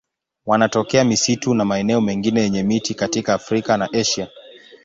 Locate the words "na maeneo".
1.53-2.01